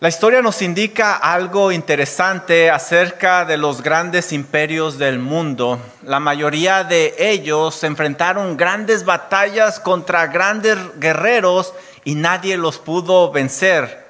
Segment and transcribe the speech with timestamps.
[0.00, 5.78] La historia nos indica algo interesante acerca de los grandes imperios del mundo.
[6.02, 14.04] La mayoría de ellos enfrentaron grandes batallas contra grandes guerreros y nadie los pudo vencer.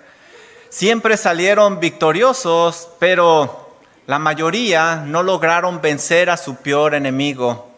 [0.71, 3.77] Siempre salieron victoriosos, pero
[4.07, 7.71] la mayoría no lograron vencer a su peor enemigo,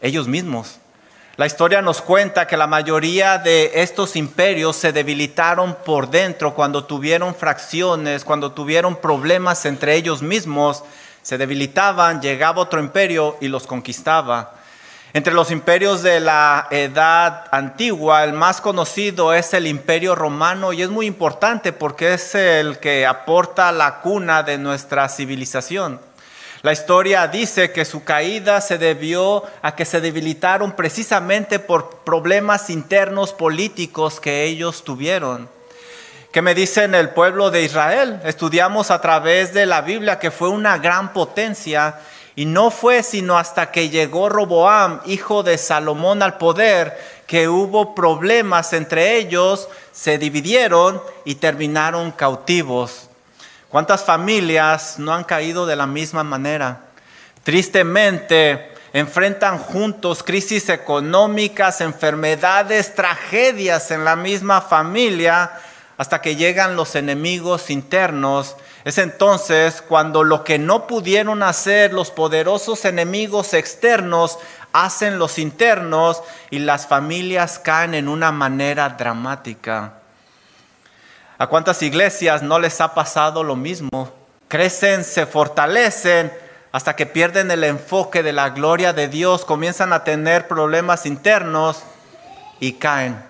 [0.00, 0.79] ellos mismos.
[1.40, 6.84] La historia nos cuenta que la mayoría de estos imperios se debilitaron por dentro cuando
[6.84, 10.84] tuvieron fracciones, cuando tuvieron problemas entre ellos mismos,
[11.22, 14.52] se debilitaban, llegaba otro imperio y los conquistaba.
[15.14, 20.82] Entre los imperios de la edad antigua, el más conocido es el imperio romano y
[20.82, 26.00] es muy importante porque es el que aporta la cuna de nuestra civilización.
[26.62, 32.68] La historia dice que su caída se debió a que se debilitaron precisamente por problemas
[32.68, 35.48] internos políticos que ellos tuvieron.
[36.30, 38.20] ¿Qué me dicen el pueblo de Israel?
[38.24, 41.98] Estudiamos a través de la Biblia que fue una gran potencia
[42.36, 47.94] y no fue sino hasta que llegó Roboam, hijo de Salomón, al poder, que hubo
[47.94, 53.09] problemas entre ellos, se dividieron y terminaron cautivos.
[53.70, 56.86] ¿Cuántas familias no han caído de la misma manera?
[57.44, 65.52] Tristemente, enfrentan juntos crisis económicas, enfermedades, tragedias en la misma familia,
[65.96, 68.56] hasta que llegan los enemigos internos.
[68.84, 74.40] Es entonces cuando lo que no pudieron hacer los poderosos enemigos externos,
[74.72, 79.99] hacen los internos y las familias caen en una manera dramática.
[81.40, 84.12] ¿A cuántas iglesias no les ha pasado lo mismo?
[84.46, 86.30] Crecen, se fortalecen
[86.70, 91.82] hasta que pierden el enfoque de la gloria de Dios, comienzan a tener problemas internos
[92.60, 93.24] y caen,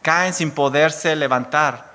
[0.00, 1.90] caen sin poderse levantar.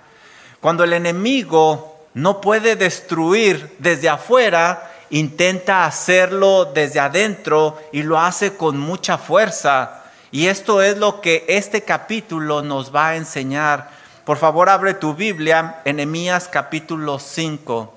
[0.59, 8.58] Cuando el enemigo no puede destruir desde afuera, intenta hacerlo desde adentro y lo hace
[8.58, 10.03] con mucha fuerza.
[10.31, 15.16] Y esto es lo que este capítulo nos va a enseñar por favor, abre tu
[15.16, 17.94] Biblia en Emías capítulo 5.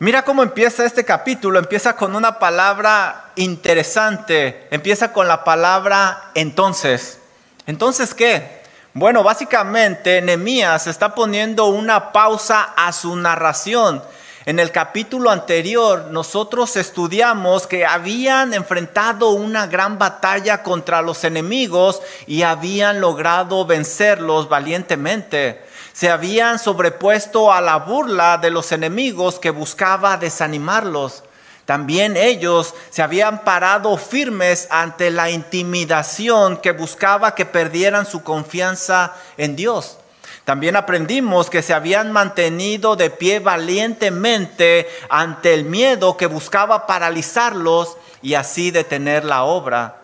[0.00, 1.58] Mira cómo empieza este capítulo.
[1.58, 4.68] Empieza con una palabra interesante.
[4.70, 7.20] Empieza con la palabra entonces.
[7.66, 8.62] ¿Entonces qué?
[8.92, 14.02] Bueno, básicamente Nehemías está poniendo una pausa a su narración
[14.46, 22.02] en el capítulo anterior nosotros estudiamos que habían enfrentado una gran batalla contra los enemigos
[22.26, 25.64] y habían logrado vencerlos valientemente.
[25.94, 31.22] Se habían sobrepuesto a la burla de los enemigos que buscaba desanimarlos.
[31.64, 39.14] También ellos se habían parado firmes ante la intimidación que buscaba que perdieran su confianza
[39.38, 39.96] en Dios.
[40.44, 47.96] También aprendimos que se habían mantenido de pie valientemente ante el miedo que buscaba paralizarlos
[48.22, 49.96] y así detener la obra.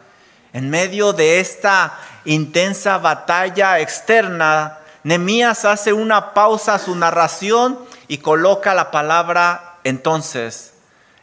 [0.53, 7.78] En medio de esta intensa batalla externa, Nemías hace una pausa a su narración
[8.09, 10.75] y coloca la palabra entonces.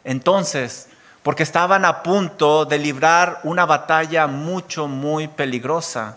[0.04, 0.88] Entonces,
[1.22, 6.16] porque estaban a punto de librar una batalla mucho, muy peligrosa.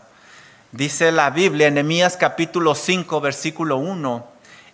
[0.71, 4.25] Dice la Biblia, en Nehemías capítulo 5, versículo 1.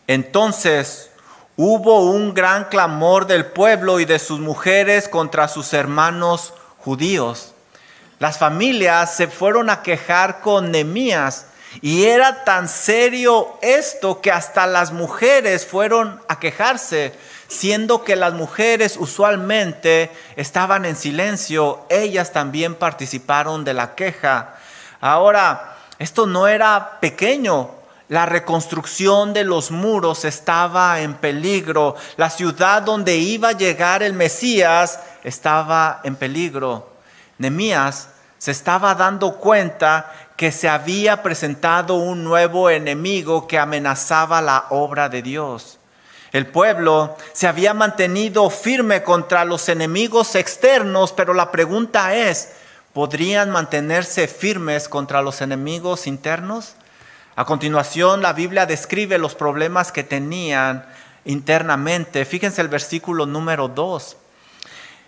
[0.05, 1.09] Entonces
[1.55, 7.55] hubo un gran clamor del pueblo y de sus mujeres contra sus hermanos judíos.
[8.19, 11.47] Las familias se fueron a quejar con Nehemías
[11.81, 17.15] y era tan serio esto que hasta las mujeres fueron a quejarse,
[17.47, 24.59] siendo que las mujeres usualmente estaban en silencio, ellas también participaron de la queja.
[25.01, 27.71] Ahora, esto no era pequeño.
[28.09, 31.95] La reconstrucción de los muros estaba en peligro.
[32.15, 36.89] La ciudad donde iba a llegar el Mesías estaba en peligro.
[37.37, 44.67] Nemías se estaba dando cuenta que se había presentado un nuevo enemigo que amenazaba la
[44.69, 45.79] obra de Dios.
[46.31, 52.53] El pueblo se había mantenido firme contra los enemigos externos, pero la pregunta es,
[52.97, 56.73] podrían mantenerse firmes contra los enemigos internos?
[57.35, 60.83] A continuación, la Biblia describe los problemas que tenían
[61.23, 62.25] internamente.
[62.25, 64.17] Fíjense el versículo número 2.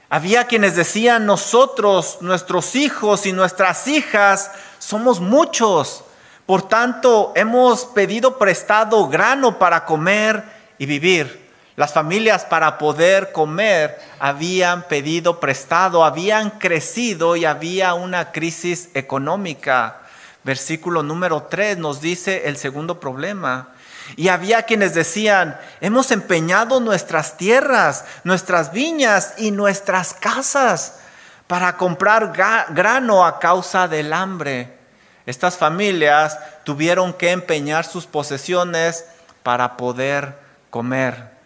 [0.07, 6.03] Había quienes decían, nosotros, nuestros hijos y nuestras hijas, somos muchos.
[6.45, 10.43] Por tanto, hemos pedido prestado grano para comer
[10.77, 11.48] y vivir.
[11.79, 20.01] Las familias para poder comer habían pedido prestado, habían crecido y había una crisis económica.
[20.43, 23.69] Versículo número 3 nos dice el segundo problema.
[24.17, 30.99] Y había quienes decían, hemos empeñado nuestras tierras, nuestras viñas y nuestras casas
[31.47, 32.33] para comprar
[32.73, 34.77] grano a causa del hambre.
[35.25, 39.05] Estas familias tuvieron que empeñar sus posesiones
[39.43, 40.35] para poder
[40.69, 41.38] comer.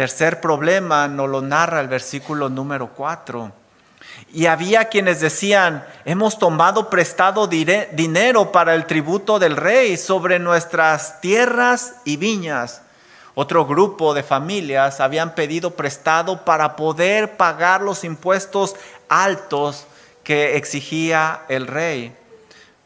[0.00, 3.52] Tercer problema nos lo narra el versículo número 4.
[4.32, 11.20] Y había quienes decían, hemos tomado prestado dinero para el tributo del rey sobre nuestras
[11.20, 12.80] tierras y viñas.
[13.34, 18.76] Otro grupo de familias habían pedido prestado para poder pagar los impuestos
[19.10, 19.86] altos
[20.24, 22.16] que exigía el rey.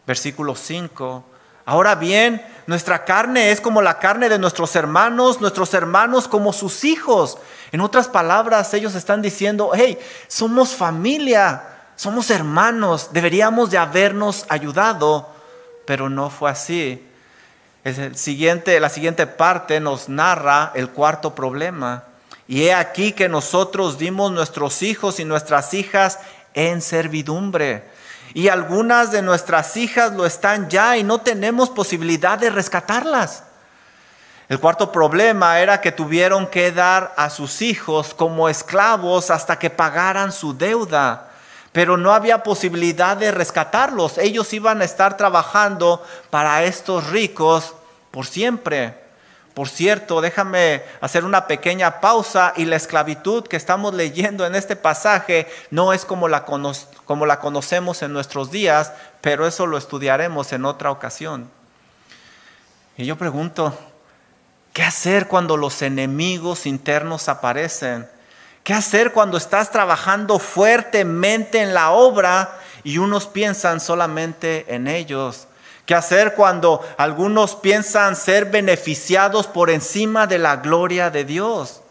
[0.04, 1.24] Versículo 5.
[1.66, 6.84] Ahora bien, nuestra carne es como la carne de nuestros hermanos, nuestros hermanos como sus
[6.84, 7.38] hijos.
[7.72, 11.62] En otras palabras, ellos están diciendo, hey, somos familia,
[11.96, 15.28] somos hermanos, deberíamos de habernos ayudado,
[15.86, 17.02] pero no fue así.
[17.84, 22.04] El siguiente, la siguiente parte nos narra el cuarto problema.
[22.46, 26.18] Y he aquí que nosotros dimos nuestros hijos y nuestras hijas
[26.54, 27.93] en servidumbre
[28.34, 33.44] y algunas de nuestras hijas lo están ya y no tenemos posibilidad de rescatarlas.
[34.48, 39.70] El cuarto problema era que tuvieron que dar a sus hijos como esclavos hasta que
[39.70, 41.30] pagaran su deuda,
[41.72, 44.18] pero no había posibilidad de rescatarlos.
[44.18, 47.74] Ellos iban a estar trabajando para estos ricos
[48.10, 49.03] por siempre.
[49.54, 54.74] Por cierto, déjame hacer una pequeña pausa y la esclavitud que estamos leyendo en este
[54.74, 60.52] pasaje no es como la, como la conocemos en nuestros días, pero eso lo estudiaremos
[60.52, 61.48] en otra ocasión.
[62.96, 63.78] Y yo pregunto,
[64.72, 68.08] ¿qué hacer cuando los enemigos internos aparecen?
[68.64, 75.46] ¿Qué hacer cuando estás trabajando fuertemente en la obra y unos piensan solamente en ellos?
[75.86, 81.82] ¿Qué hacer cuando algunos piensan ser beneficiados por encima de la gloria de Dios?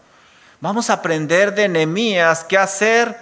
[0.61, 3.15] Vamos a aprender de Nehemías qué hacer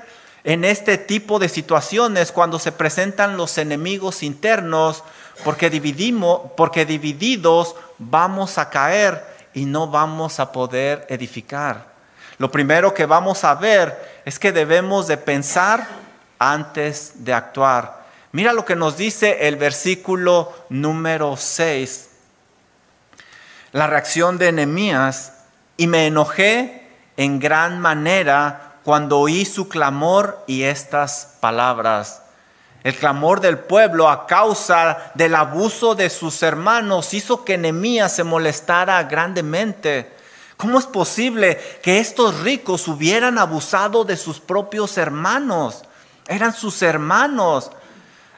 [0.44, 5.04] en este tipo de situaciones cuando se presentan los enemigos internos,
[5.44, 11.92] porque dividimos, porque divididos vamos a caer y no vamos a poder edificar.
[12.38, 15.86] Lo primero que vamos a ver es que debemos de pensar
[16.40, 18.01] antes de actuar.
[18.34, 22.10] Mira lo que nos dice el versículo número 6.
[23.74, 25.34] La reacción de Nehemías,
[25.76, 26.88] y me enojé
[27.18, 32.22] en gran manera cuando oí su clamor y estas palabras.
[32.84, 38.24] El clamor del pueblo a causa del abuso de sus hermanos hizo que Nehemías se
[38.24, 40.16] molestara grandemente.
[40.56, 45.84] ¿Cómo es posible que estos ricos hubieran abusado de sus propios hermanos?
[46.28, 47.72] Eran sus hermanos.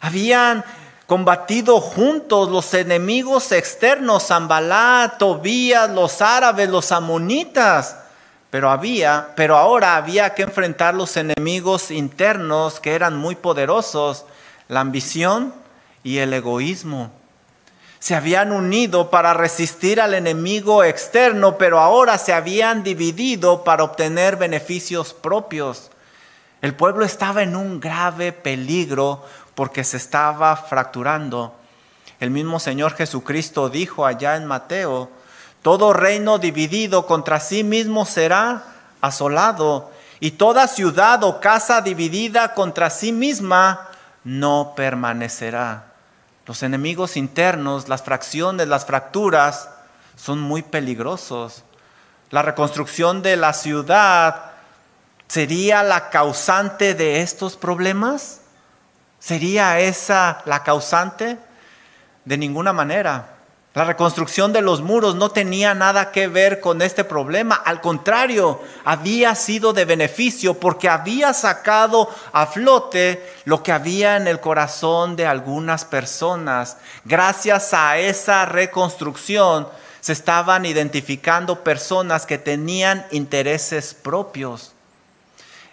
[0.03, 0.65] Habían
[1.07, 7.95] combatido juntos los enemigos externos, Zambalá, Tobías, los árabes, los amonitas.
[8.49, 14.25] Pero había, pero ahora había que enfrentar los enemigos internos que eran muy poderosos,
[14.67, 15.53] la ambición
[16.03, 17.09] y el egoísmo.
[17.99, 24.35] Se habían unido para resistir al enemigo externo, pero ahora se habían dividido para obtener
[24.35, 25.91] beneficios propios.
[26.61, 31.55] El pueblo estaba en un grave peligro porque se estaba fracturando.
[32.19, 35.09] El mismo Señor Jesucristo dijo allá en Mateo,
[35.61, 38.63] todo reino dividido contra sí mismo será
[39.01, 43.89] asolado, y toda ciudad o casa dividida contra sí misma
[44.23, 45.85] no permanecerá.
[46.45, 49.69] Los enemigos internos, las fracciones, las fracturas,
[50.15, 51.63] son muy peligrosos.
[52.29, 54.51] La reconstrucción de la ciudad
[55.27, 58.41] sería la causante de estos problemas.
[59.23, 61.37] ¿Sería esa la causante?
[62.25, 63.35] De ninguna manera.
[63.73, 67.55] La reconstrucción de los muros no tenía nada que ver con este problema.
[67.55, 74.27] Al contrario, había sido de beneficio porque había sacado a flote lo que había en
[74.27, 76.75] el corazón de algunas personas.
[77.05, 79.69] Gracias a esa reconstrucción
[80.01, 84.73] se estaban identificando personas que tenían intereses propios.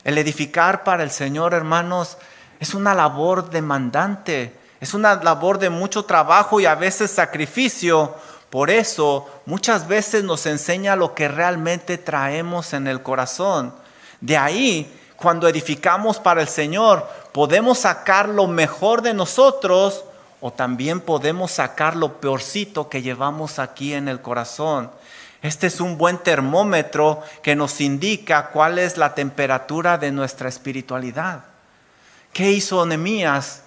[0.05, 2.17] El edificar para el Señor, hermanos,
[2.61, 8.15] es una labor demandante, es una labor de mucho trabajo y a veces sacrificio.
[8.51, 13.73] Por eso muchas veces nos enseña lo que realmente traemos en el corazón.
[14.21, 20.05] De ahí, cuando edificamos para el Señor, podemos sacar lo mejor de nosotros
[20.43, 24.91] o también podemos sacar lo peorcito que llevamos aquí en el corazón.
[25.41, 31.50] Este es un buen termómetro que nos indica cuál es la temperatura de nuestra espiritualidad.
[32.33, 33.63] ¿Qué hizo Nehemías?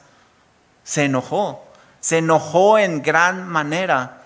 [0.84, 1.66] Se enojó,
[2.00, 4.22] se enojó en gran manera.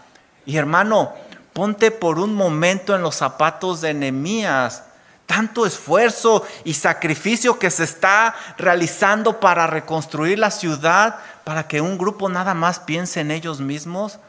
[0.45, 1.13] Y hermano,
[1.57, 4.83] Ponte por un momento en los zapatos de Nehemías.
[5.25, 11.97] Tanto esfuerzo y sacrificio que se está realizando para reconstruir la ciudad, para que un
[11.97, 14.19] grupo nada más piense en ellos mismos.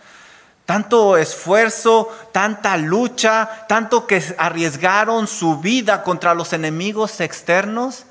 [0.64, 8.06] Tanto esfuerzo, tanta lucha, tanto que arriesgaron su vida contra los enemigos externos.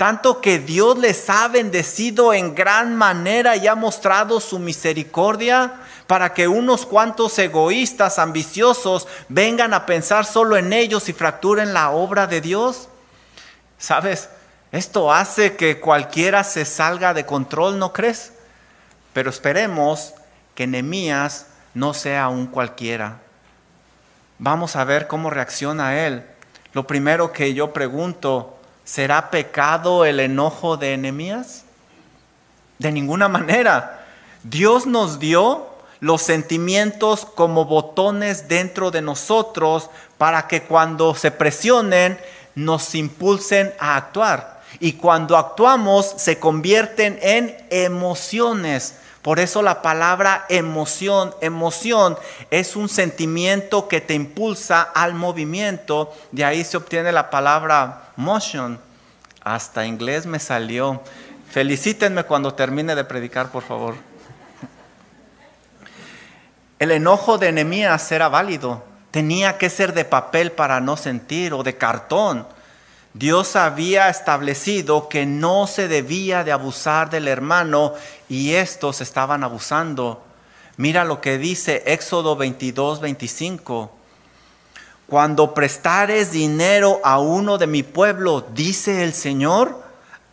[0.00, 5.74] Tanto que Dios les ha bendecido en gran manera y ha mostrado su misericordia
[6.06, 11.90] para que unos cuantos egoístas, ambiciosos, vengan a pensar solo en ellos y fracturen la
[11.90, 12.88] obra de Dios?
[13.76, 14.30] ¿Sabes?
[14.72, 18.32] Esto hace que cualquiera se salga de control, ¿no crees?
[19.12, 20.14] Pero esperemos
[20.54, 23.18] que Nehemías no sea un cualquiera.
[24.38, 26.24] Vamos a ver cómo reacciona él.
[26.72, 28.56] Lo primero que yo pregunto,
[28.90, 31.62] ¿será pecado el enojo de Nehemías?
[32.78, 34.04] De ninguna manera.
[34.42, 35.68] Dios nos dio
[36.00, 42.18] los sentimientos como botones dentro de nosotros para que cuando se presionen
[42.56, 44.60] nos impulsen a actuar.
[44.80, 48.96] Y cuando actuamos se convierten en emociones.
[49.22, 52.16] Por eso la palabra emoción, emoción
[52.50, 56.14] es un sentimiento que te impulsa al movimiento.
[56.32, 58.80] De ahí se obtiene la palabra motion.
[59.42, 61.02] Hasta inglés me salió.
[61.50, 63.94] Felicítenme cuando termine de predicar, por favor.
[66.78, 68.82] El enojo de Nehemías era válido.
[69.10, 72.46] Tenía que ser de papel para no sentir o de cartón.
[73.12, 77.94] Dios había establecido que no se debía de abusar del hermano
[78.28, 80.22] y estos estaban abusando.
[80.76, 83.90] Mira lo que dice Éxodo 22, 25.
[85.08, 89.82] Cuando prestares dinero a uno de mi pueblo, dice el Señor,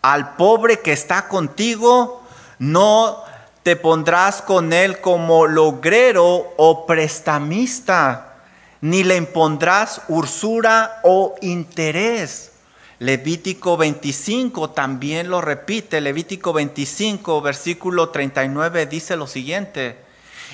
[0.04, 2.22] al pobre que está contigo,
[2.60, 3.24] no
[3.64, 8.36] te pondrás con él como logrero o prestamista,
[8.82, 12.52] ni le impondrás ursura o interés.
[13.00, 16.02] Levítico 25 también lo repite.
[16.02, 19.98] Levítico 25, versículo 39 dice lo siguiente.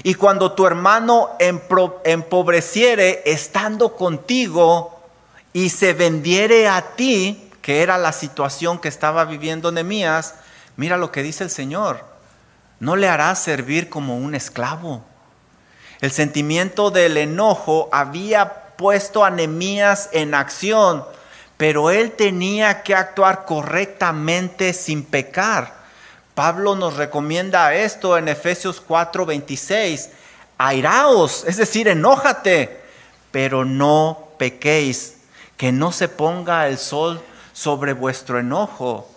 [0.03, 5.00] Y cuando tu hermano empobreciere estando contigo
[5.53, 10.35] y se vendiere a ti, que era la situación que estaba viviendo Nehemías,
[10.75, 12.13] mira lo que dice el Señor
[12.83, 15.05] no le hará servir como un esclavo.
[16.01, 21.05] El sentimiento del enojo había puesto a Nehemías en acción,
[21.63, 25.74] pero él tenía que actuar correctamente sin pecar.
[26.36, 30.10] Pablo nos recomienda esto en Efesios 4:26.
[30.58, 32.82] Airaos, es decir, enójate,
[33.32, 35.20] pero no pequéis,
[35.55, 37.22] que no se ponga el sol
[37.53, 39.10] sobre vuestro enojo.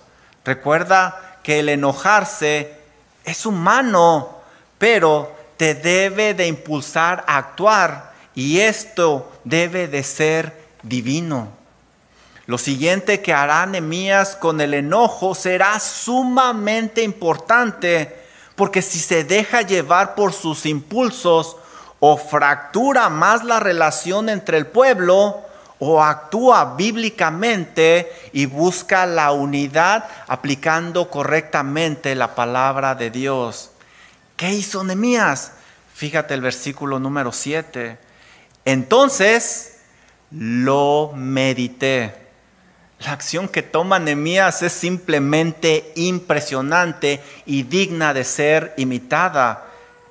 [0.44, 2.76] Recuerda que el enojarse
[3.24, 4.38] es humano,
[4.78, 11.65] pero te debe de impulsar a actuar y esto debe de ser divino.
[12.46, 18.24] Lo siguiente que hará Nehemías con el enojo será sumamente importante,
[18.54, 21.56] porque si se deja llevar por sus impulsos
[21.98, 25.42] o fractura más la relación entre el pueblo,
[25.78, 33.70] o actúa bíblicamente y busca la unidad aplicando correctamente la palabra de Dios.
[34.36, 35.52] ¿Qué hizo Nehemías?
[35.94, 37.98] Fíjate el versículo número 7.
[38.64, 39.80] Entonces
[40.30, 42.25] lo medité.
[43.00, 49.64] La acción que toma Nehemías es simplemente impresionante y digna de ser imitada.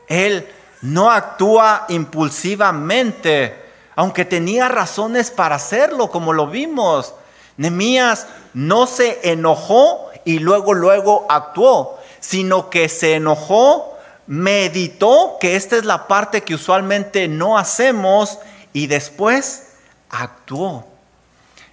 [0.07, 0.47] Él
[0.81, 3.65] no actúa impulsivamente
[3.95, 7.13] aunque tenía razones para hacerlo, como lo vimos.
[7.57, 15.77] Nemías no se enojó y luego, luego actuó, sino que se enojó, meditó, que esta
[15.77, 18.39] es la parte que usualmente no hacemos,
[18.73, 19.75] y después
[20.09, 20.85] actuó.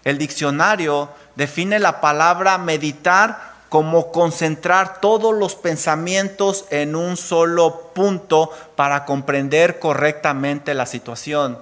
[0.05, 8.51] El diccionario define la palabra meditar como concentrar todos los pensamientos en un solo punto
[8.77, 11.59] para comprender correctamente la situación.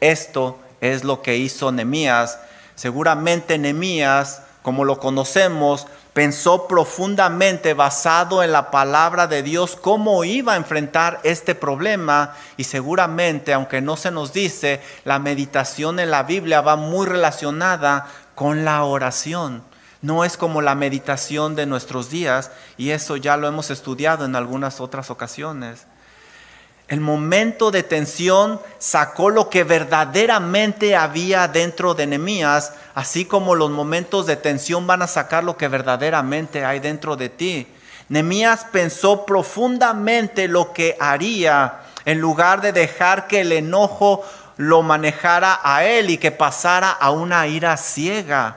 [0.00, 2.38] Esto es lo que hizo Nemías.
[2.76, 10.54] Seguramente Nemías, como lo conocemos, pensó profundamente basado en la palabra de Dios cómo iba
[10.54, 16.24] a enfrentar este problema y seguramente, aunque no se nos dice, la meditación en la
[16.24, 19.62] Biblia va muy relacionada con la oración.
[20.02, 24.34] No es como la meditación de nuestros días y eso ya lo hemos estudiado en
[24.34, 25.86] algunas otras ocasiones.
[26.90, 33.70] El momento de tensión sacó lo que verdaderamente había dentro de Nehemías, así como los
[33.70, 37.68] momentos de tensión van a sacar lo que verdaderamente hay dentro de ti.
[38.08, 44.24] Nehemías pensó profundamente lo que haría en lugar de dejar que el enojo
[44.56, 48.56] lo manejara a él y que pasara a una ira ciega.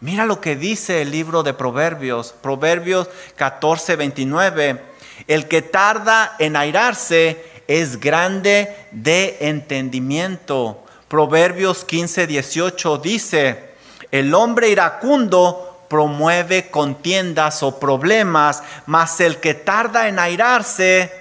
[0.00, 4.95] Mira lo que dice el libro de Proverbios, Proverbios 14, 29.
[5.26, 10.84] El que tarda en airarse es grande de entendimiento.
[11.08, 13.70] Proverbios 15, 18 dice,
[14.10, 21.12] el hombre iracundo promueve contiendas o problemas, mas el que tarda en airarse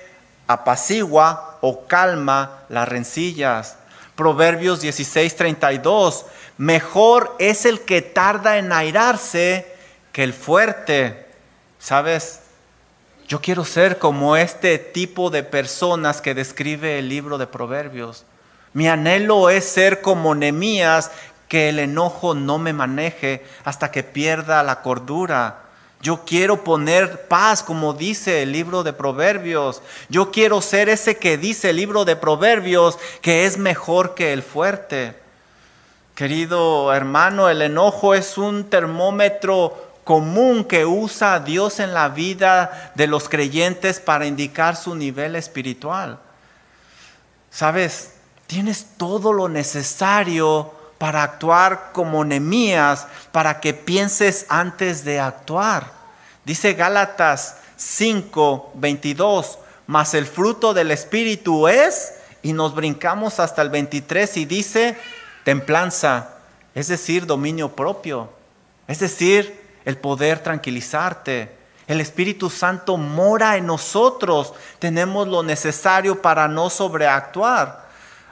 [0.47, 3.77] apacigua o calma las rencillas.
[4.15, 6.25] Proverbios 16, 32,
[6.57, 9.67] mejor es el que tarda en airarse
[10.11, 11.25] que el fuerte.
[11.79, 12.39] ¿Sabes?
[13.27, 18.23] Yo quiero ser como este tipo de personas que describe el libro de Proverbios.
[18.73, 21.09] Mi anhelo es ser como Nemías,
[21.47, 25.63] que el enojo no me maneje hasta que pierda la cordura.
[26.01, 29.81] Yo quiero poner paz, como dice el libro de Proverbios.
[30.07, 34.43] Yo quiero ser ese que dice el libro de Proverbios, que es mejor que el
[34.43, 35.15] fuerte.
[36.13, 43.07] Querido hermano, el enojo es un termómetro común que usa Dios en la vida de
[43.07, 46.19] los creyentes para indicar su nivel espiritual.
[47.49, 48.11] Sabes,
[48.47, 55.91] tienes todo lo necesario para actuar como Nemías, para que pienses antes de actuar.
[56.45, 59.57] Dice Gálatas 5, 22,
[59.87, 64.97] mas el fruto del Espíritu es, y nos brincamos hasta el 23 y dice,
[65.43, 66.29] templanza,
[66.75, 68.29] es decir, dominio propio,
[68.87, 71.55] es decir, el poder tranquilizarte.
[71.87, 74.53] El Espíritu Santo mora en nosotros.
[74.79, 77.85] Tenemos lo necesario para no sobreactuar.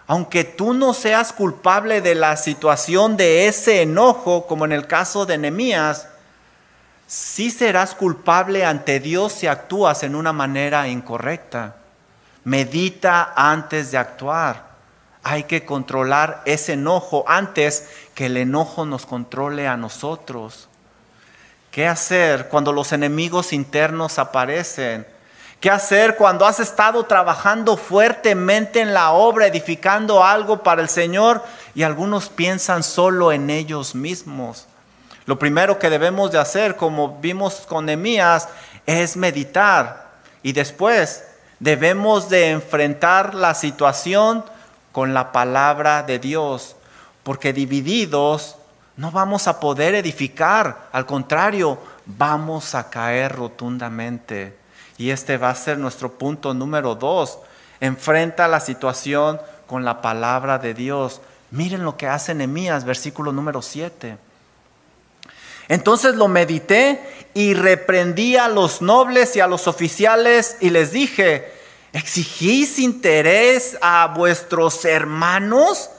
[0.07, 5.25] Aunque tú no seas culpable de la situación de ese enojo, como en el caso
[5.25, 6.07] de Nehemías,
[7.07, 11.75] sí serás culpable ante Dios si actúas en una manera incorrecta.
[12.43, 14.73] Medita antes de actuar.
[15.23, 20.67] Hay que controlar ese enojo antes que el enojo nos controle a nosotros.
[21.73, 25.07] ¿Qué hacer cuando los enemigos internos aparecen?
[25.59, 31.43] ¿Qué hacer cuando has estado trabajando fuertemente en la obra, edificando algo para el Señor
[31.73, 34.67] y algunos piensan solo en ellos mismos?
[35.25, 38.49] Lo primero que debemos de hacer, como vimos con Nemías,
[38.85, 40.11] es meditar
[40.43, 41.23] y después
[41.57, 44.45] debemos de enfrentar la situación
[44.91, 46.75] con la palabra de Dios,
[47.23, 48.57] porque divididos
[48.95, 54.55] no vamos a poder edificar, al contrario, vamos a caer rotundamente.
[54.97, 57.39] Y este va a ser nuestro punto número dos.
[57.79, 61.21] Enfrenta la situación con la palabra de Dios.
[61.49, 64.17] Miren lo que hace Nehemías, versículo número 7.
[65.67, 67.01] Entonces lo medité
[67.33, 71.51] y reprendí a los nobles y a los oficiales y les dije,
[71.93, 75.89] ¿exigís interés a vuestros hermanos?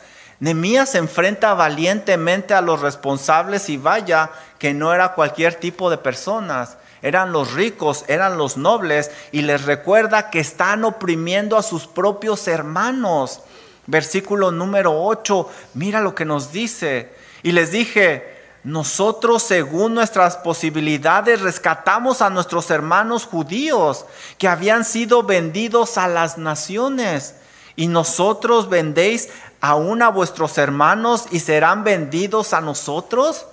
[0.41, 6.77] Nemías enfrenta valientemente a los responsables y vaya que no era cualquier tipo de personas,
[7.03, 12.49] eran los ricos, eran los nobles y les recuerda que están oprimiendo a sus propios
[12.49, 13.43] hermanos.
[13.87, 17.13] Versículo número 8, mira lo que nos dice.
[17.43, 24.07] Y les dije, nosotros según nuestras posibilidades rescatamos a nuestros hermanos judíos
[24.39, 27.35] que habían sido vendidos a las naciones.
[27.77, 29.29] Y nosotros vendéis
[29.61, 33.47] aún a vuestros hermanos y serán vendidos a nosotros?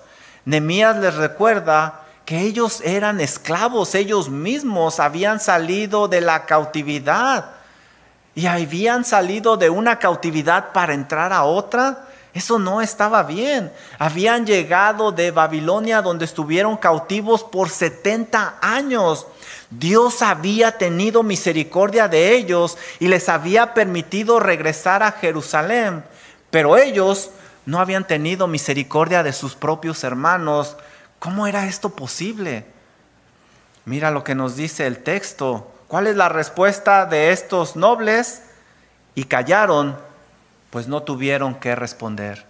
[0.45, 7.51] Nemías les recuerda que ellos eran esclavos, ellos mismos habían salido de la cautividad
[8.35, 12.07] y habían salido de una cautividad para entrar a otra.
[12.33, 13.71] Eso no estaba bien.
[13.99, 19.27] Habían llegado de Babilonia donde estuvieron cautivos por 70 años.
[19.69, 26.03] Dios había tenido misericordia de ellos y les había permitido regresar a Jerusalén,
[26.49, 27.31] pero ellos
[27.65, 30.77] no habían tenido misericordia de sus propios hermanos.
[31.19, 32.65] ¿Cómo era esto posible?
[33.85, 35.71] Mira lo que nos dice el texto.
[35.87, 38.43] ¿Cuál es la respuesta de estos nobles?
[39.15, 39.97] Y callaron,
[40.71, 42.45] pues no tuvieron que responder.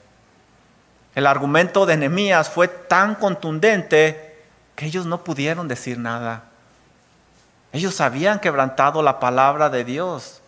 [1.14, 6.44] El argumento de Nehemías fue tan contundente que ellos no pudieron decir nada.
[7.74, 10.42] Ellos habían quebrantado la palabra de Dios.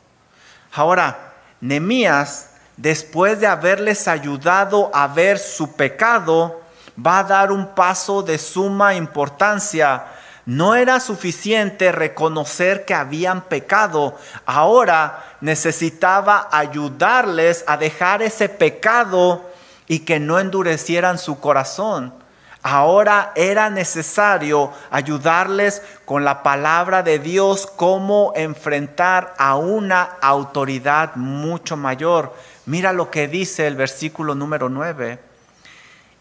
[0.73, 6.61] Ahora, Nemías, después de haberles ayudado a ver su pecado,
[6.97, 10.05] va a dar un paso de suma importancia.
[10.45, 14.17] No era suficiente reconocer que habían pecado.
[14.45, 19.43] Ahora necesitaba ayudarles a dejar ese pecado
[19.87, 22.13] y que no endurecieran su corazón.
[22.61, 31.75] Ahora era necesario ayudarles con la palabra de Dios cómo enfrentar a una autoridad mucho
[31.75, 32.33] mayor.
[32.65, 35.19] Mira lo que dice el versículo número 9.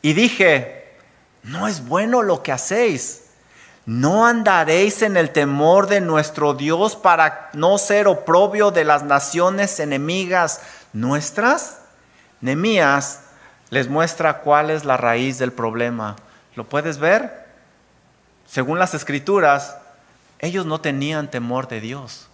[0.02, 0.96] Y dije,
[1.44, 3.21] no es bueno lo que hacéis.
[3.84, 9.80] ¿No andaréis en el temor de nuestro Dios para no ser oprobio de las naciones
[9.80, 10.60] enemigas
[10.92, 11.80] nuestras?
[12.40, 13.22] Nemías
[13.70, 16.14] les muestra cuál es la raíz del problema.
[16.54, 17.46] ¿Lo puedes ver?
[18.46, 19.76] Según las escrituras,
[20.38, 22.28] ellos no tenían temor de Dios.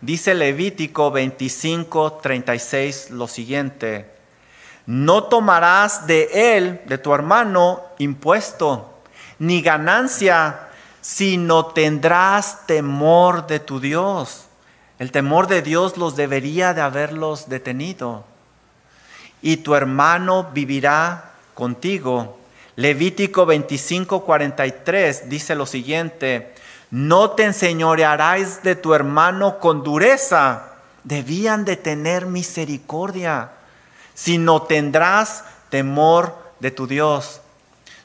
[0.00, 4.12] Dice Levítico 25, 36 lo siguiente,
[4.86, 8.91] no tomarás de él, de tu hermano, impuesto,
[9.38, 10.68] ni ganancia,
[11.00, 14.46] sino tendrás temor de tu Dios.
[14.98, 18.24] El temor de Dios los debería de haberlos detenido.
[19.42, 22.38] Y tu hermano vivirá contigo.
[22.76, 26.54] Levítico 25, 43 dice lo siguiente,
[26.90, 30.72] no te enseñorearás de tu hermano con dureza,
[31.04, 33.50] debían de tener misericordia,
[34.14, 37.41] sino tendrás temor de tu Dios.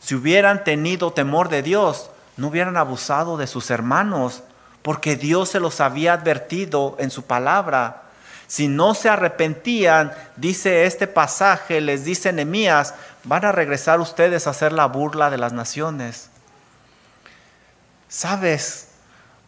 [0.07, 4.41] Si hubieran tenido temor de Dios, no hubieran abusado de sus hermanos,
[4.81, 8.03] porque Dios se los había advertido en su palabra.
[8.47, 12.93] Si no se arrepentían, dice este pasaje, les dice Nehemías,
[13.25, 16.29] van a regresar ustedes a hacer la burla de las naciones.
[18.07, 18.91] ¿Sabes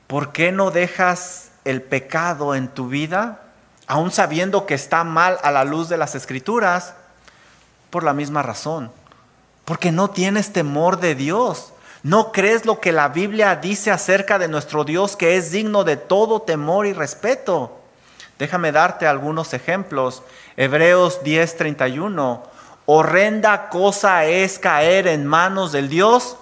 [0.08, 3.44] por qué no dejas el pecado en tu vida,
[3.88, 6.96] aun sabiendo que está mal a la luz de las escrituras?
[7.92, 8.92] Por la misma razón,
[9.70, 11.74] porque no tienes temor de Dios.
[12.02, 15.96] ¿No crees lo que la Biblia dice acerca de nuestro Dios que es digno de
[15.96, 17.78] todo temor y respeto?
[18.40, 20.24] Déjame darte algunos ejemplos.
[20.58, 22.42] Hebreos 10:31.
[22.88, 26.38] Horrenda cosa es caer en manos del Dios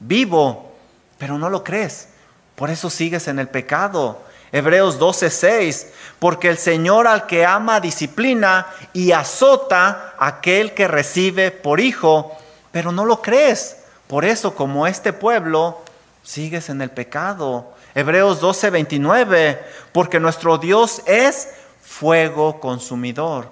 [0.00, 0.72] vivo,
[1.18, 2.08] pero no lo crees.
[2.56, 4.22] Por eso sigues en el pecado.
[4.50, 5.86] Hebreos 12:6.
[6.18, 12.36] Porque el Señor al que ama disciplina y azota aquel que recibe por hijo,
[12.72, 13.76] pero no lo crees.
[14.08, 15.80] Por eso, como este pueblo,
[16.22, 17.72] sigues en el pecado.
[17.94, 21.48] Hebreos 12, 29, porque nuestro Dios es
[21.82, 23.50] fuego consumidor,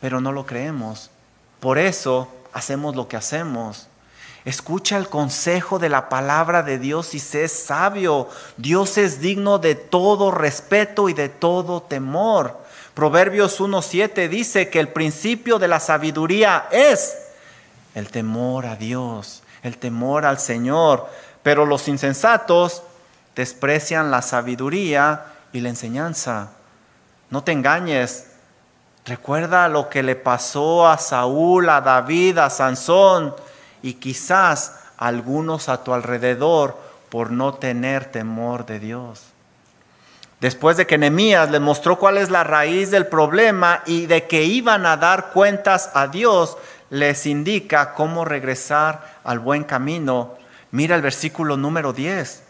[0.00, 1.10] pero no lo creemos.
[1.60, 3.86] Por eso hacemos lo que hacemos.
[4.44, 8.28] Escucha el consejo de la palabra de Dios y sé sabio.
[8.56, 12.56] Dios es digno de todo respeto y de todo temor.
[12.94, 17.16] Proverbios 1.7 dice que el principio de la sabiduría es
[17.94, 21.06] el temor a Dios, el temor al Señor.
[21.42, 22.82] Pero los insensatos
[23.34, 26.50] desprecian la sabiduría y la enseñanza.
[27.30, 28.26] No te engañes.
[29.04, 33.34] Recuerda lo que le pasó a Saúl, a David, a Sansón
[33.82, 36.76] y quizás a algunos a tu alrededor
[37.08, 39.22] por no tener temor de Dios.
[40.40, 44.44] Después de que Nehemías le mostró cuál es la raíz del problema y de que
[44.44, 46.56] iban a dar cuentas a Dios,
[46.90, 50.36] les indica cómo regresar al buen camino.
[50.70, 52.44] Mira el versículo número 10.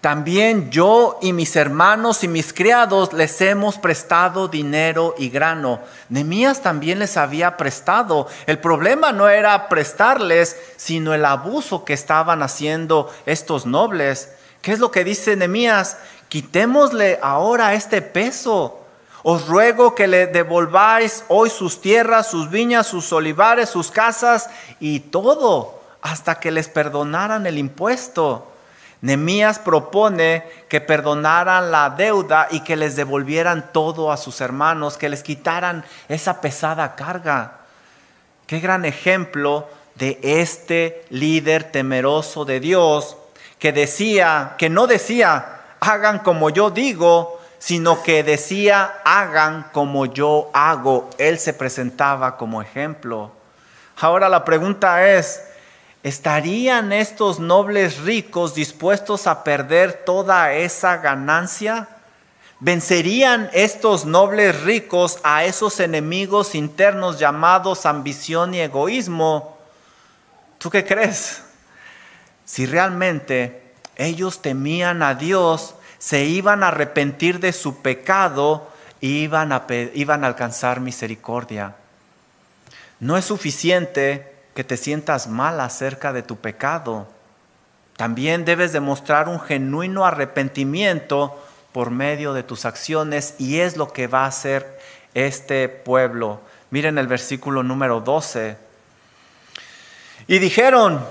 [0.00, 5.80] También yo y mis hermanos y mis criados les hemos prestado dinero y grano.
[6.08, 8.26] Nemías también les había prestado.
[8.46, 14.30] El problema no era prestarles, sino el abuso que estaban haciendo estos nobles.
[14.62, 15.98] ¿Qué es lo que dice Nemías?
[16.30, 18.79] Quitémosle ahora este peso.
[19.22, 25.00] Os ruego que le devolváis hoy sus tierras, sus viñas, sus olivares, sus casas y
[25.00, 28.46] todo, hasta que les perdonaran el impuesto.
[29.02, 35.08] Nemías propone que perdonaran la deuda y que les devolvieran todo a sus hermanos, que
[35.08, 37.60] les quitaran esa pesada carga.
[38.46, 43.16] Qué gran ejemplo de este líder temeroso de Dios
[43.58, 50.50] que decía, que no decía, hagan como yo digo, sino que decía, hagan como yo
[50.52, 51.08] hago.
[51.18, 53.30] Él se presentaba como ejemplo.
[54.00, 55.40] Ahora la pregunta es,
[56.02, 61.88] ¿Estarían estos nobles ricos dispuestos a perder toda esa ganancia?
[62.58, 69.58] ¿Vencerían estos nobles ricos a esos enemigos internos llamados ambición y egoísmo?
[70.56, 71.42] ¿Tú qué crees?
[72.46, 78.68] Si realmente ellos temían a Dios, se iban a arrepentir de su pecado
[79.02, 81.76] y iban a, iban a alcanzar misericordia.
[83.00, 87.06] No es suficiente que te sientas mal acerca de tu pecado.
[87.98, 91.38] También debes demostrar un genuino arrepentimiento
[91.70, 94.80] por medio de tus acciones y es lo que va a hacer
[95.12, 96.40] este pueblo.
[96.70, 98.56] Miren el versículo número 12.
[100.28, 101.04] Y dijeron,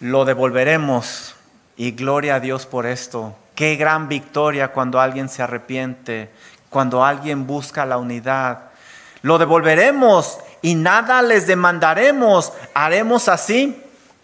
[0.00, 1.36] lo devolveremos
[1.76, 3.36] y gloria a Dios por esto.
[3.54, 6.30] Qué gran victoria cuando alguien se arrepiente.
[6.70, 8.70] cuando alguien busca la unidad.
[9.20, 12.50] Lo devolveremos y nada les demandaremos.
[12.72, 13.78] Haremos así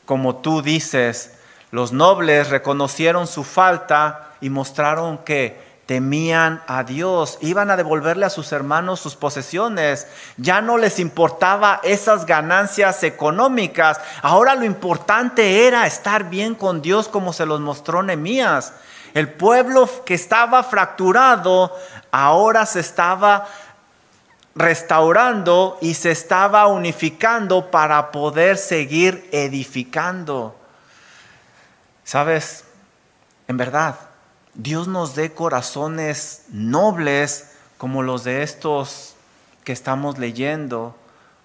[0.06, 1.38] como tú dices.
[1.70, 8.30] Los nobles reconocieron su falta y mostraron que temían a Dios, iban a devolverle a
[8.30, 15.86] sus hermanos sus posesiones, ya no les importaba esas ganancias económicas, ahora lo importante era
[15.86, 18.74] estar bien con Dios como se los mostró Nehemías.
[19.14, 21.74] El pueblo que estaba fracturado
[22.10, 23.46] ahora se estaba
[24.54, 30.56] restaurando y se estaba unificando para poder seguir edificando.
[32.04, 32.64] ¿Sabes?
[33.46, 33.94] En verdad,
[34.54, 39.14] Dios nos dé corazones nobles como los de estos
[39.62, 40.96] que estamos leyendo,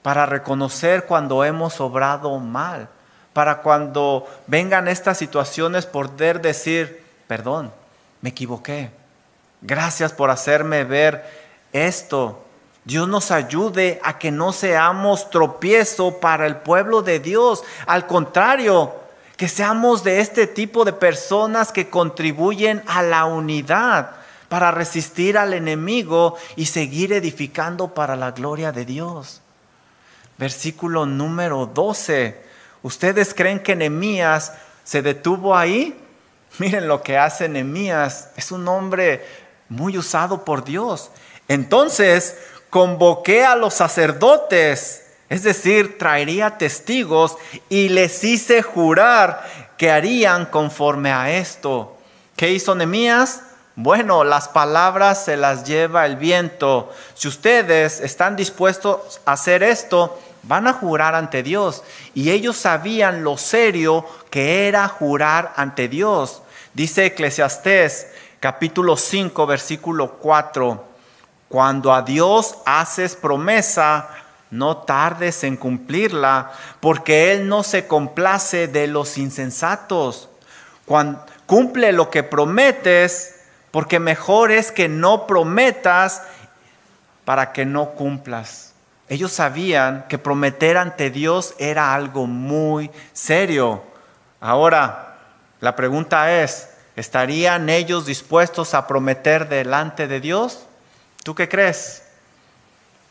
[0.01, 2.89] para reconocer cuando hemos obrado mal,
[3.33, 7.02] para cuando vengan estas situaciones poder decir,
[7.33, 7.73] perdón,
[8.21, 8.91] me equivoqué,
[9.59, 11.25] gracias por hacerme ver
[11.71, 12.45] esto.
[12.85, 18.93] Dios nos ayude a que no seamos tropiezo para el pueblo de Dios, al contrario,
[19.35, 24.11] que seamos de este tipo de personas que contribuyen a la unidad
[24.47, 29.41] para resistir al enemigo y seguir edificando para la gloria de Dios.
[30.37, 32.39] Versículo número 12.
[32.83, 35.99] ¿Ustedes creen que Nehemías se detuvo ahí?
[36.59, 38.29] Miren lo que hace Nehemías.
[38.35, 39.25] Es un hombre
[39.69, 41.09] muy usado por Dios.
[41.47, 42.37] Entonces
[42.69, 47.37] convoqué a los sacerdotes es decir, traería testigos
[47.67, 49.43] y les hice jurar
[49.77, 51.97] que harían conforme a esto.
[52.35, 53.41] ¿Qué hizo Nehemías?
[53.75, 56.91] Bueno, las palabras se las lleva el viento.
[57.15, 61.81] Si ustedes están dispuestos a hacer esto, van a jurar ante Dios.
[62.13, 66.42] Y ellos sabían lo serio que era jurar ante Dios.
[66.73, 68.07] Dice Eclesiastés
[68.39, 70.83] capítulo 5 versículo 4.
[71.47, 74.09] Cuando a Dios haces promesa,
[74.49, 80.29] no tardes en cumplirla, porque Él no se complace de los insensatos.
[80.85, 83.35] Cuando, cumple lo que prometes,
[83.69, 86.23] porque mejor es que no prometas
[87.23, 88.73] para que no cumplas.
[89.09, 93.83] Ellos sabían que prometer ante Dios era algo muy serio.
[94.41, 95.12] Ahora,
[95.63, 100.65] la pregunta es, ¿estarían ellos dispuestos a prometer delante de Dios?
[101.23, 102.03] ¿Tú qué crees?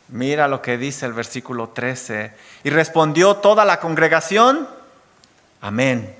[0.09, 2.31] Mira lo que dice el versículo 13.
[2.63, 4.69] Y respondió toda la congregación,
[5.61, 6.15] amén.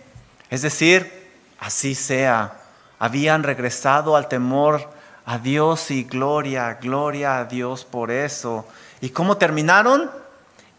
[0.50, 2.54] Es decir, así sea.
[2.98, 4.90] Habían regresado al temor
[5.28, 8.68] a Dios y gloria, gloria a Dios por eso.
[9.02, 10.10] ¿Y cómo terminaron?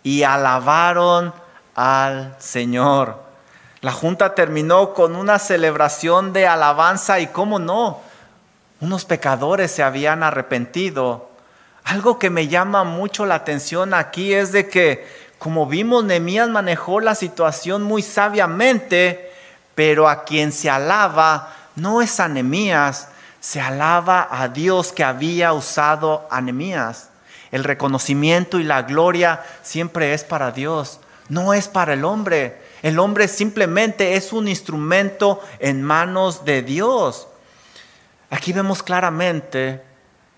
[0.02, 1.32] Y alabaron
[1.76, 3.23] al Señor.
[3.84, 8.00] La junta terminó con una celebración de alabanza y cómo no,
[8.80, 11.34] unos pecadores se habían arrepentido
[11.84, 15.06] algo que me llama mucho la atención aquí es de que,
[15.38, 19.30] como vimos, Nehemías manejó la situación muy sabiamente,
[19.74, 25.52] pero a quien se alaba no es a Nehemías, se alaba a Dios que había
[25.52, 27.10] usado a Nehemías.
[27.52, 32.63] El reconocimiento y la gloria siempre es para Dios, no es para el hombre.
[32.84, 37.26] El hombre simplemente es un instrumento en manos de Dios.
[38.28, 39.82] Aquí vemos claramente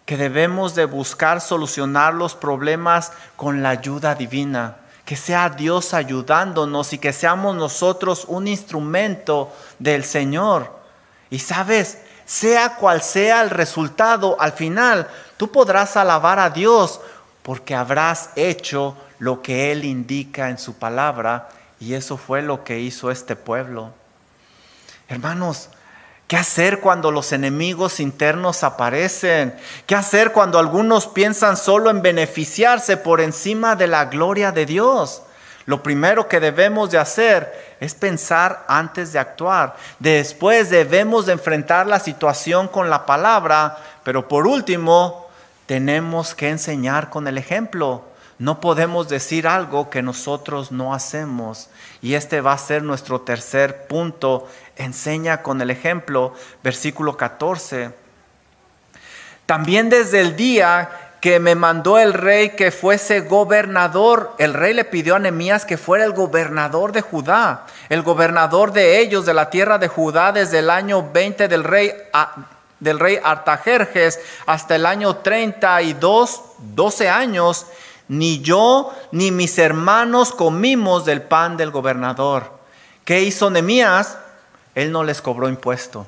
[0.05, 6.93] que debemos de buscar solucionar los problemas con la ayuda divina, que sea Dios ayudándonos
[6.93, 10.73] y que seamos nosotros un instrumento del Señor.
[11.31, 17.01] Y sabes, sea cual sea el resultado, al final tú podrás alabar a Dios
[17.43, 21.49] porque habrás hecho lo que Él indica en su palabra
[21.81, 23.93] y eso fue lo que hizo este pueblo.
[25.09, 25.71] Hermanos,
[26.27, 29.55] ¿Qué hacer cuando los enemigos internos aparecen?
[29.87, 35.23] ¿Qué hacer cuando algunos piensan solo en beneficiarse por encima de la gloria de Dios?
[35.67, 39.77] Lo primero que debemos de hacer es pensar antes de actuar.
[40.01, 45.29] Después debemos de enfrentar la situación con la palabra, pero por último
[45.67, 48.03] tenemos que enseñar con el ejemplo.
[48.39, 51.69] No podemos decir algo que nosotros no hacemos.
[52.03, 54.47] Y este va a ser nuestro tercer punto.
[54.77, 57.93] Enseña con el ejemplo, versículo 14.
[59.47, 64.85] También desde el día que me mandó el rey que fuese gobernador, el rey le
[64.85, 69.49] pidió a Nehemías que fuera el gobernador de Judá, el gobernador de ellos, de la
[69.49, 71.93] tierra de Judá, desde el año 20 del rey,
[72.81, 77.67] del rey Artajerjes hasta el año 32, 12 años
[78.09, 82.53] ni yo ni mis hermanos comimos del pan del gobernador.
[83.05, 84.19] ¿Qué hizo Nemías?
[84.75, 86.07] Él no les cobró impuesto.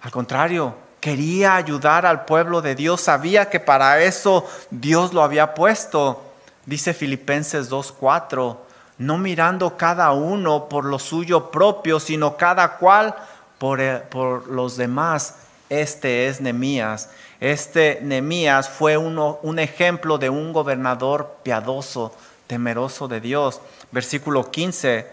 [0.00, 5.54] Al contrario, quería ayudar al pueblo de Dios, sabía que para eso Dios lo había
[5.54, 6.22] puesto.
[6.66, 8.56] Dice Filipenses 2.4,
[8.98, 13.14] no mirando cada uno por lo suyo propio, sino cada cual
[13.58, 15.34] por, por los demás.
[15.68, 17.10] Este es Nemías.
[17.40, 22.12] Este Nemías fue uno, un ejemplo de un gobernador piadoso,
[22.46, 23.60] temeroso de Dios.
[23.92, 25.06] Versículo 15.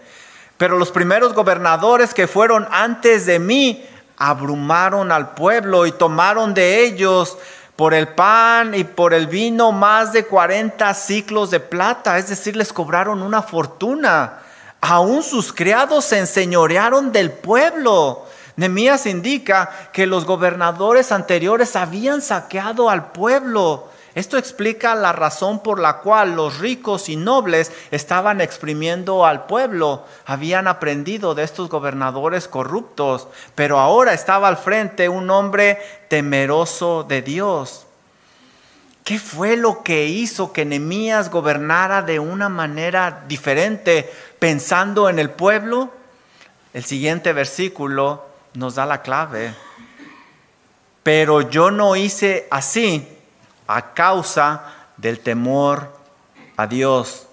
[0.56, 3.84] Pero los primeros gobernadores que fueron antes de mí
[4.16, 7.36] abrumaron al pueblo y tomaron de ellos
[7.76, 12.56] por el pan y por el vino más de 40 ciclos de plata, es decir,
[12.56, 14.38] les cobraron una fortuna.
[14.80, 18.24] Aún sus criados se enseñorearon del pueblo.
[18.56, 23.88] Nemías indica que los gobernadores anteriores habían saqueado al pueblo.
[24.14, 30.04] Esto explica la razón por la cual los ricos y nobles estaban exprimiendo al pueblo.
[30.24, 37.20] Habían aprendido de estos gobernadores corruptos, pero ahora estaba al frente un hombre temeroso de
[37.20, 37.84] Dios.
[39.04, 45.28] ¿Qué fue lo que hizo que Nemías gobernara de una manera diferente pensando en el
[45.28, 45.90] pueblo?
[46.72, 49.54] El siguiente versículo nos da la clave.
[51.02, 53.06] Pero yo no hice así
[53.66, 55.92] a causa del temor
[56.56, 57.26] a Dios.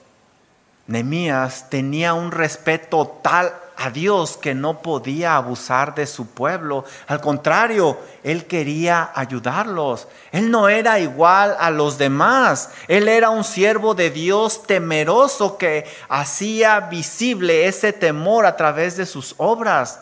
[0.85, 6.85] Nemías tenía un respeto tal a Dios que no podía abusar de su pueblo.
[7.07, 10.07] Al contrario, él quería ayudarlos.
[10.31, 12.69] Él no era igual a los demás.
[12.87, 19.05] Él era un siervo de Dios temeroso que hacía visible ese temor a través de
[19.05, 20.01] sus obras.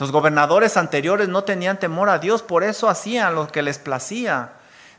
[0.00, 4.52] Los gobernadores anteriores no tenían temor a Dios, por eso hacían lo que les placía.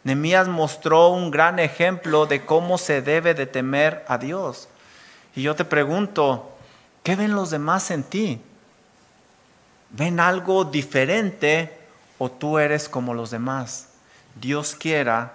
[0.04, 4.70] Nemías mostró un gran ejemplo de cómo se debe de temer a Dios.
[5.36, 6.56] Y yo te pregunto,
[7.02, 8.44] ¿qué ven los demás en ti?
[9.90, 11.76] ¿Ven algo diferente
[12.20, 13.88] o tú eres como los demás?
[14.40, 15.34] Dios quiera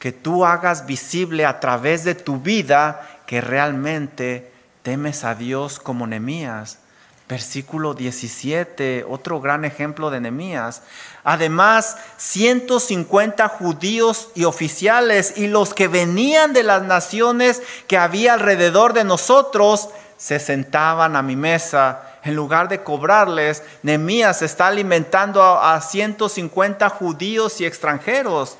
[0.00, 4.50] que tú hagas visible a través de tu vida que realmente
[4.82, 6.80] temes a Dios como Nemías
[7.28, 10.80] Versículo 17, otro gran ejemplo de Nehemías.
[11.24, 18.94] Además, 150 judíos y oficiales y los que venían de las naciones que había alrededor
[18.94, 22.02] de nosotros se sentaban a mi mesa.
[22.24, 28.56] En lugar de cobrarles, Nehemías está alimentando a 150 judíos y extranjeros.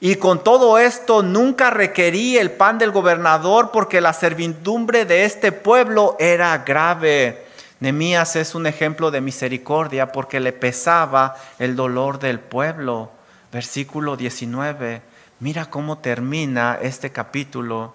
[0.00, 5.52] Y con todo esto nunca requerí el pan del gobernador porque la servidumbre de este
[5.52, 7.47] pueblo era grave.
[7.80, 13.10] Nemías es un ejemplo de misericordia porque le pesaba el dolor del pueblo.
[13.52, 15.02] Versículo 19.
[15.40, 17.94] Mira cómo termina este capítulo.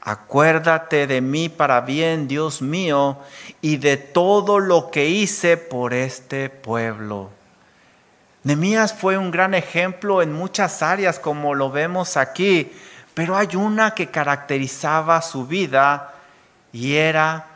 [0.00, 3.18] Acuérdate de mí para bien, Dios mío,
[3.60, 7.28] y de todo lo que hice por este pueblo.
[8.44, 12.72] Nemías fue un gran ejemplo en muchas áreas, como lo vemos aquí,
[13.12, 16.14] pero hay una que caracterizaba su vida
[16.72, 17.47] y era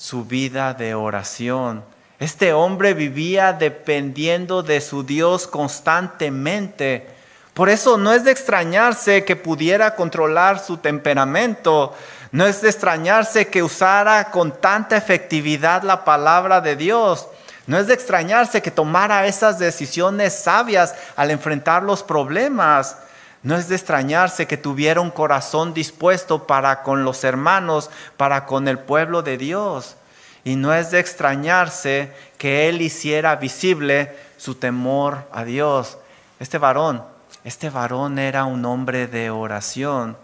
[0.00, 1.84] su vida de oración.
[2.18, 7.06] Este hombre vivía dependiendo de su Dios constantemente.
[7.52, 11.94] Por eso no es de extrañarse que pudiera controlar su temperamento.
[12.32, 17.26] No es de extrañarse que usara con tanta efectividad la palabra de Dios.
[17.66, 22.96] No es de extrañarse que tomara esas decisiones sabias al enfrentar los problemas.
[23.42, 28.68] No es de extrañarse que tuviera un corazón dispuesto para con los hermanos, para con
[28.68, 29.96] el pueblo de Dios.
[30.44, 35.96] Y no es de extrañarse que él hiciera visible su temor a Dios.
[36.38, 37.02] Este varón,
[37.44, 40.16] este varón era un hombre de oración.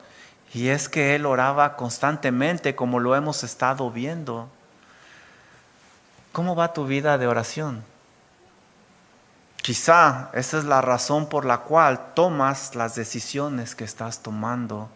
[0.52, 4.48] Y es que él oraba constantemente como lo hemos estado viendo.
[6.33, 7.83] ¿Cómo va tu vida de oración?
[9.66, 14.88] Quizá esa es la razón por la cual tomas las decisiones que estás tomando.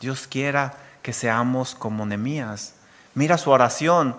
[0.00, 2.72] Dios quiera que seamos como Nemías.
[3.12, 4.16] Mira su oración.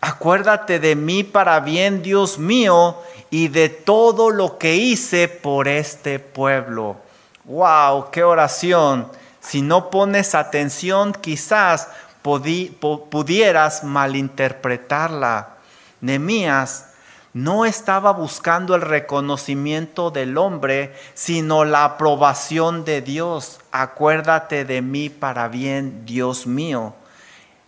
[0.00, 2.96] Acuérdate de mí para bien, Dios mío,
[3.28, 6.96] y de todo lo que hice por este pueblo.
[7.44, 8.10] ¡Wow!
[8.10, 9.12] ¡Qué oración!
[9.38, 11.88] Si no pones atención, quizás
[12.22, 15.56] pudieras malinterpretarla.
[16.00, 16.93] Nemías
[17.34, 23.58] no estaba buscando el reconocimiento del hombre, sino la aprobación de Dios.
[23.72, 26.94] Acuérdate de mí para bien, Dios mío.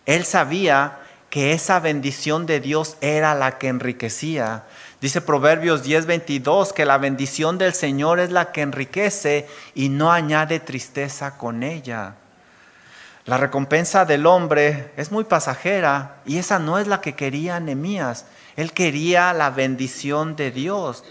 [0.05, 0.99] Él sabía
[1.29, 4.63] que esa bendición de Dios era la que enriquecía.
[5.01, 10.61] Dice Proverbios 10:22 que la bendición del Señor es la que enriquece y no añade
[10.61, 12.15] tristeza con ella.
[13.25, 18.23] La recompensa del hombre es muy pasajera y esa no es la que quería Nehemías.
[18.57, 21.03] Él quería la bendición de Dios.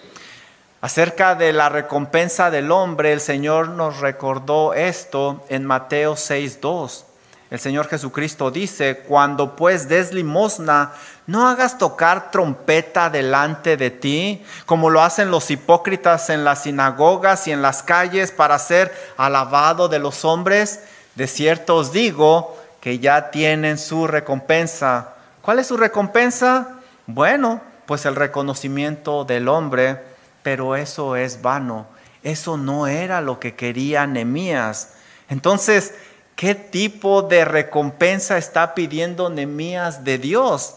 [0.81, 7.05] Acerca de la recompensa del hombre, el Señor nos recordó esto en Mateo 6.2.
[7.49, 10.93] El Señor Jesucristo dice, cuando pues des limosna,
[11.29, 17.47] no hagas tocar trompeta delante de ti, como lo hacen los hipócritas en las sinagogas
[17.47, 20.81] y en las calles para ser alabado de los hombres.
[21.15, 25.15] De cierto os digo que ya tienen su recompensa.
[25.43, 26.76] ¿Cuál es su recompensa?
[27.07, 30.01] Bueno, pues el reconocimiento del hombre,
[30.43, 31.87] pero eso es vano.
[32.23, 34.95] Eso no era lo que quería Nemías.
[35.29, 35.95] Entonces,
[36.35, 40.75] ¿qué tipo de recompensa está pidiendo Nemías de Dios?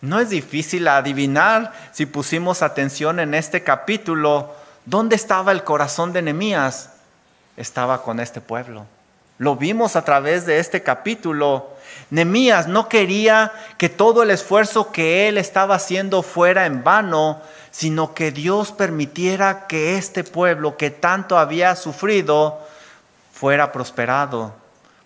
[0.00, 6.22] No es difícil adivinar si pusimos atención en este capítulo, ¿dónde estaba el corazón de
[6.22, 6.90] Nehemías?
[7.56, 8.86] Estaba con este pueblo.
[9.38, 11.71] Lo vimos a través de este capítulo.
[12.10, 17.40] Nemías no quería que todo el esfuerzo que él estaba haciendo fuera en vano,
[17.70, 22.60] sino que Dios permitiera que este pueblo que tanto había sufrido
[23.32, 24.54] fuera prosperado.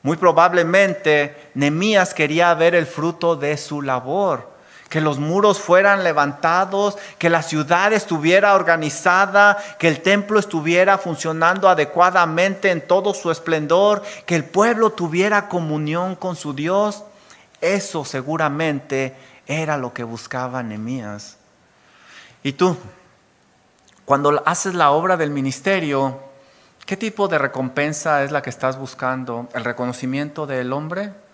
[0.02, 4.55] Muy probablemente Nemías quería ver el fruto de su labor
[4.88, 11.68] que los muros fueran levantados, que la ciudad estuviera organizada, que el templo estuviera funcionando
[11.68, 17.02] adecuadamente en todo su esplendor, que el pueblo tuviera comunión con su Dios.
[17.60, 19.16] Eso seguramente
[19.46, 21.36] era lo que buscaba Nehemías.
[22.42, 22.76] Y tú,
[24.04, 26.20] cuando haces la obra del ministerio,
[26.84, 29.48] ¿qué tipo de recompensa es la que estás buscando?
[29.52, 31.25] ¿El reconocimiento del hombre?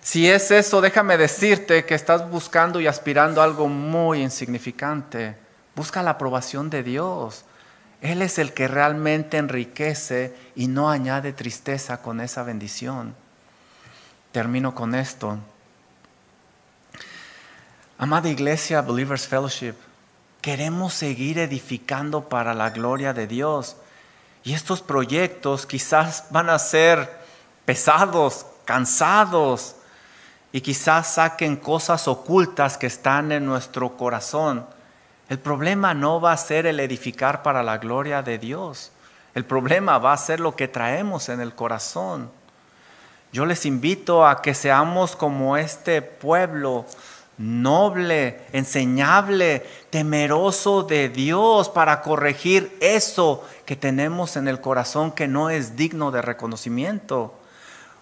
[0.00, 5.36] Si es eso, déjame decirte que estás buscando y aspirando a algo muy insignificante.
[5.74, 7.44] Busca la aprobación de Dios.
[8.00, 13.14] Él es el que realmente enriquece y no añade tristeza con esa bendición.
[14.32, 15.38] Termino con esto.
[17.98, 19.74] Amada iglesia, Believers Fellowship,
[20.42, 23.76] queremos seguir edificando para la gloria de Dios.
[24.44, 27.10] Y estos proyectos quizás van a ser
[27.64, 29.75] pesados, cansados,
[30.52, 34.66] y quizás saquen cosas ocultas que están en nuestro corazón.
[35.28, 38.92] El problema no va a ser el edificar para la gloria de Dios.
[39.34, 42.30] El problema va a ser lo que traemos en el corazón.
[43.32, 46.86] Yo les invito a que seamos como este pueblo
[47.38, 55.50] noble, enseñable, temeroso de Dios para corregir eso que tenemos en el corazón que no
[55.50, 57.34] es digno de reconocimiento.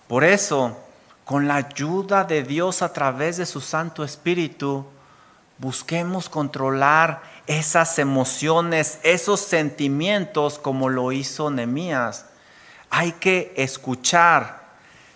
[0.06, 0.76] Por eso,
[1.24, 4.84] con la ayuda de Dios a través de su Santo Espíritu,
[5.58, 12.26] busquemos controlar esas emociones, esos sentimientos como lo hizo Nemías.
[12.90, 14.64] Hay que escuchar,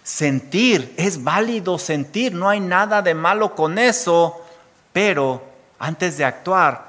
[0.03, 4.41] sentir, es válido sentir, no hay nada de malo con eso,
[4.93, 5.43] pero
[5.79, 6.89] antes de actuar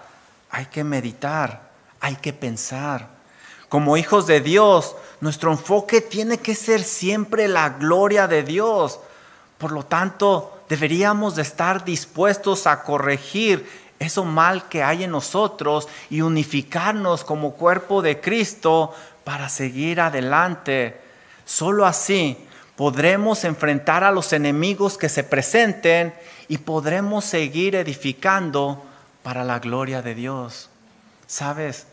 [0.50, 3.08] hay que meditar, hay que pensar.
[3.68, 9.00] Como hijos de Dios, nuestro enfoque tiene que ser siempre la gloria de Dios.
[9.60, 13.68] Por lo tanto, deberíamos de estar dispuestos a corregir
[14.00, 18.96] eso mal que hay en nosotros y unificarnos como cuerpo de Cristo
[19.26, 21.00] para seguir adelante.
[21.46, 22.38] Solo así
[22.78, 26.14] podremos enfrentar a los enemigos que se presenten
[26.48, 28.82] y podremos seguir edificando
[29.22, 30.70] para la gloria de Dios.
[31.28, 31.86] ¿Sabes?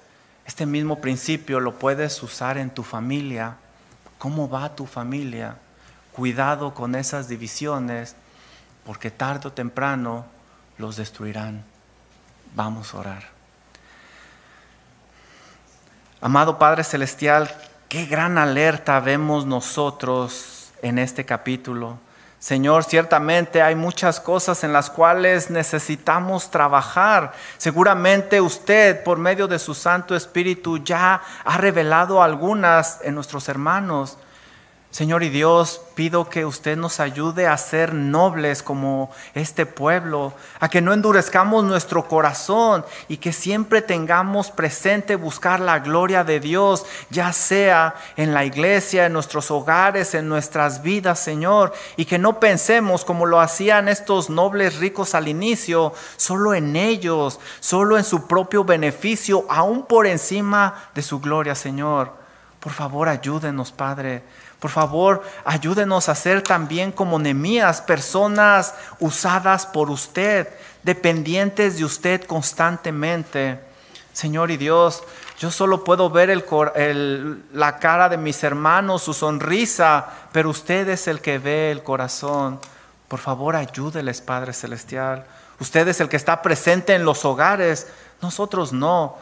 [0.46, 3.56] Este mismo principio lo puedes usar en tu familia.
[4.18, 5.56] ¿Cómo va tu familia?
[6.16, 8.16] Cuidado con esas divisiones,
[8.86, 10.24] porque tarde o temprano
[10.78, 11.62] los destruirán.
[12.54, 13.22] Vamos a orar.
[16.22, 17.54] Amado Padre Celestial,
[17.90, 21.98] qué gran alerta vemos nosotros en este capítulo.
[22.38, 27.34] Señor, ciertamente hay muchas cosas en las cuales necesitamos trabajar.
[27.58, 34.16] Seguramente usted, por medio de su Santo Espíritu, ya ha revelado algunas en nuestros hermanos.
[34.96, 40.70] Señor y Dios, pido que usted nos ayude a ser nobles como este pueblo, a
[40.70, 46.86] que no endurezcamos nuestro corazón y que siempre tengamos presente buscar la gloria de Dios,
[47.10, 52.40] ya sea en la iglesia, en nuestros hogares, en nuestras vidas, Señor, y que no
[52.40, 58.26] pensemos como lo hacían estos nobles ricos al inicio, solo en ellos, solo en su
[58.26, 62.24] propio beneficio, aún por encima de su gloria, Señor.
[62.60, 64.22] Por favor, ayúdenos, Padre
[64.66, 70.48] por favor, ayúdenos a ser también como Nemías, personas usadas por usted,
[70.82, 73.60] dependientes de usted constantemente.
[74.12, 75.04] Señor y Dios,
[75.38, 76.44] yo solo puedo ver
[77.52, 82.58] la cara de mis hermanos, su sonrisa, pero usted es el que ve el corazón.
[83.06, 85.24] Por favor, ayúdeles, Padre Celestial.
[85.60, 87.86] Usted es el que está presente en los hogares,
[88.20, 89.16] nosotros no.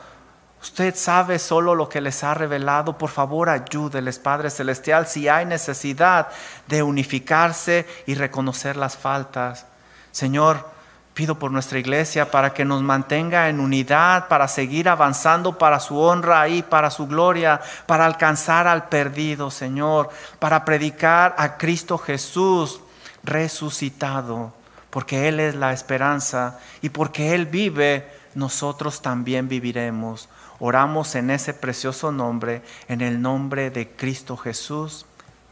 [0.65, 2.97] Usted sabe solo lo que les ha revelado.
[2.97, 6.29] Por favor, ayúdeles, Padre Celestial, si hay necesidad
[6.67, 9.67] de unificarse y reconocer las faltas.
[10.11, 10.67] Señor,
[11.13, 15.99] pido por nuestra iglesia para que nos mantenga en unidad, para seguir avanzando para su
[15.99, 20.09] honra y para su gloria, para alcanzar al perdido, Señor,
[20.39, 22.81] para predicar a Cristo Jesús
[23.23, 24.55] resucitado,
[24.89, 30.31] porque Él es la esperanza y porque Él vive, nosotros también viviremos.
[30.67, 35.05] Oramos en ese precioso nombre, en el nombre de Cristo Jesús.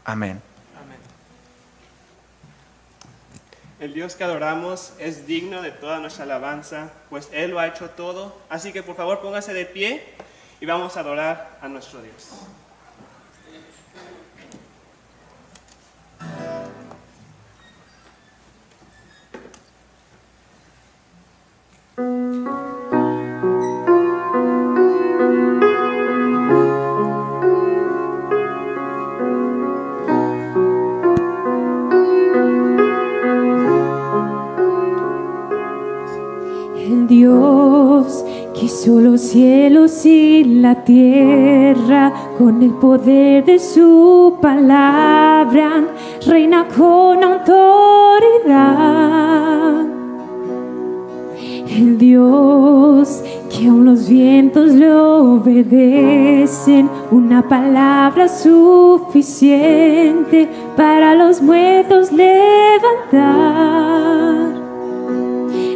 [0.03, 0.41] Amén.
[3.79, 7.91] El Dios que adoramos es digno de toda nuestra alabanza, pues Él lo ha hecho
[7.91, 8.35] todo.
[8.49, 10.03] Así que por favor póngase de pie
[10.59, 12.31] y vamos a adorar a nuestro Dios.
[39.01, 45.83] Los cielos y la tierra, con el poder de su palabra,
[46.25, 48.23] reina con autoridad.
[51.69, 59.49] El Dios que aún los vientos le obedecen, una palabra suficiente
[60.75, 63.53] para los muertos levantar.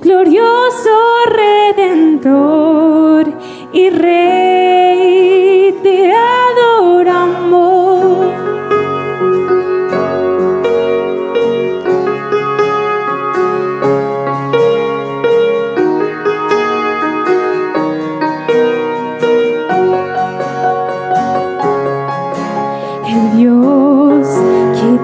[0.00, 0.90] Glorioso
[1.76, 3.32] Redentor
[3.72, 5.19] y Rey,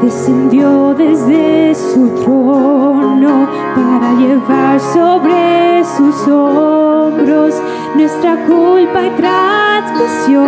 [0.06, 7.54] descendió desde su trono para llevar sobre sus hombros
[7.96, 10.46] nuestra culpa y transmisión.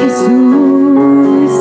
[0.00, 1.52] Jesús,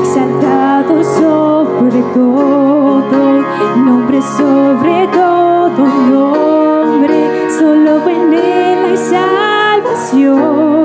[0.00, 3.42] exaltado sobre todo,
[3.84, 10.75] nombre sobre todo nombre, solo en él salvación.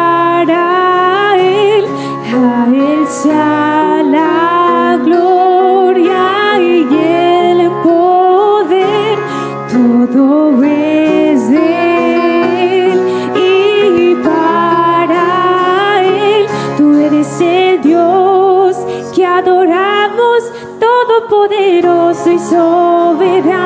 [22.51, 23.60] soberano.